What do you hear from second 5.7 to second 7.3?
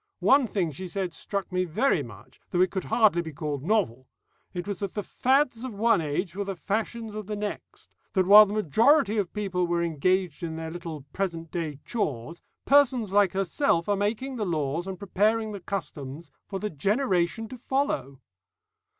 one age were the fashions of